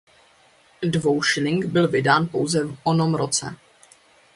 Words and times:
Dvoušilink 0.83 1.65
byl 1.65 1.87
vydán 1.87 2.27
pouze 2.27 2.63
v 2.63 2.77
onom 2.83 3.15
roce. 3.15 3.55